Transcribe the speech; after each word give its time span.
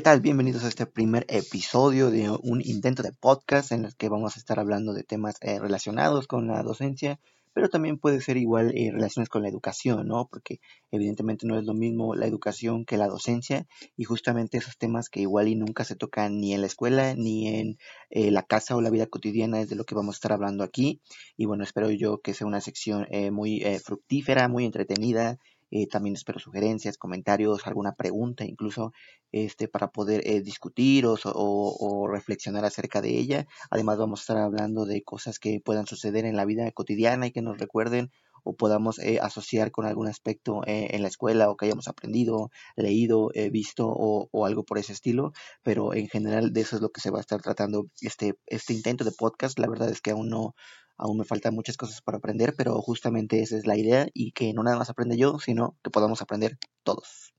tal? 0.00 0.22
Bienvenidos 0.22 0.64
a 0.64 0.68
este 0.68 0.86
primer 0.86 1.26
episodio 1.28 2.10
de 2.10 2.30
un 2.30 2.62
intento 2.64 3.02
de 3.02 3.12
podcast 3.12 3.72
en 3.72 3.84
el 3.84 3.94
que 3.94 4.08
vamos 4.08 4.34
a 4.34 4.38
estar 4.38 4.58
hablando 4.58 4.94
de 4.94 5.04
temas 5.04 5.34
eh, 5.42 5.58
relacionados 5.58 6.26
con 6.26 6.46
la 6.46 6.62
docencia, 6.62 7.20
pero 7.52 7.68
también 7.68 7.98
puede 7.98 8.22
ser 8.22 8.38
igual 8.38 8.72
eh, 8.74 8.90
relaciones 8.90 9.28
con 9.28 9.42
la 9.42 9.50
educación, 9.50 10.08
¿no? 10.08 10.28
Porque 10.30 10.60
evidentemente 10.90 11.46
no 11.46 11.58
es 11.58 11.66
lo 11.66 11.74
mismo 11.74 12.14
la 12.14 12.26
educación 12.26 12.86
que 12.86 12.96
la 12.96 13.06
docencia 13.06 13.66
y 13.94 14.04
justamente 14.04 14.56
esos 14.56 14.78
temas 14.78 15.10
que 15.10 15.20
igual 15.20 15.48
y 15.48 15.56
nunca 15.56 15.84
se 15.84 15.94
tocan 15.94 16.40
ni 16.40 16.54
en 16.54 16.62
la 16.62 16.68
escuela 16.68 17.14
ni 17.14 17.48
en 17.48 17.76
eh, 18.08 18.30
la 18.30 18.44
casa 18.44 18.74
o 18.76 18.80
la 18.80 18.88
vida 18.88 19.04
cotidiana 19.04 19.60
es 19.60 19.68
de 19.68 19.76
lo 19.76 19.84
que 19.84 19.94
vamos 19.94 20.14
a 20.14 20.16
estar 20.16 20.32
hablando 20.32 20.64
aquí. 20.64 21.02
Y 21.36 21.44
bueno, 21.44 21.64
espero 21.64 21.90
yo 21.90 22.22
que 22.22 22.32
sea 22.32 22.46
una 22.46 22.62
sección 22.62 23.06
muy 23.30 23.62
fructífera, 23.84 24.48
muy 24.48 24.64
entretenida 24.64 25.38
eh, 25.74 25.86
también 25.86 26.14
espero 26.16 26.38
sugerencias, 26.38 26.98
comentarios, 26.98 27.66
alguna 27.66 27.94
pregunta 27.94 28.44
incluso 28.44 28.92
este, 29.32 29.68
para 29.68 29.90
poder 29.90 30.20
eh, 30.26 30.42
discutir 30.42 31.06
o, 31.06 32.08
reflexionar 32.12 32.66
acerca 32.66 33.00
de 33.00 33.18
ella. 33.18 33.46
Además 33.70 33.96
vamos 33.96 34.20
a 34.20 34.22
estar 34.22 34.36
hablando 34.36 34.84
de 34.84 35.02
cosas 35.02 35.38
que 35.38 35.62
puedan 35.64 35.86
suceder 35.86 36.26
en 36.26 36.36
la 36.36 36.44
vida 36.44 36.70
cotidiana 36.72 37.26
y 37.26 37.32
que 37.32 37.40
nos 37.40 37.56
recuerden 37.56 38.10
o 38.42 38.54
podamos 38.54 38.98
eh, 38.98 39.18
asociar 39.20 39.70
con 39.70 39.86
algún 39.86 40.08
aspecto 40.08 40.62
en 40.66 41.02
la 41.02 41.08
escuela 41.08 41.50
o 41.50 41.56
que 41.56 41.66
hayamos 41.66 41.88
aprendido, 41.88 42.50
leído, 42.76 43.30
visto 43.50 43.88
o, 43.88 44.28
o, 44.32 44.46
algo 44.46 44.64
por 44.64 44.78
ese 44.78 44.92
estilo. 44.92 45.32
Pero 45.62 45.94
en 45.94 46.08
general 46.08 46.52
de 46.52 46.60
eso 46.62 46.76
es 46.76 46.82
lo 46.82 46.90
que 46.90 47.00
se 47.00 47.10
va 47.10 47.18
a 47.18 47.20
estar 47.20 47.40
tratando 47.42 47.86
este, 48.00 48.34
este 48.46 48.72
intento 48.74 49.04
de 49.04 49.12
podcast. 49.12 49.58
La 49.58 49.68
verdad 49.68 49.90
es 49.90 50.00
que 50.00 50.10
aún 50.12 50.30
no, 50.30 50.54
Aún 50.98 51.18
me 51.18 51.24
faltan 51.24 51.54
muchas 51.54 51.76
cosas 51.76 52.00
para 52.00 52.18
aprender, 52.18 52.54
pero 52.56 52.80
justamente 52.80 53.42
esa 53.42 53.56
es 53.56 53.66
la 53.66 53.76
idea 53.76 54.06
y 54.14 54.30
que 54.32 54.52
no 54.52 54.62
nada 54.62 54.78
más 54.78 54.90
aprende 54.90 55.16
yo, 55.16 55.38
sino 55.40 55.76
que 55.82 55.90
podamos 55.90 56.22
aprender 56.22 56.58
todos. 56.84 57.34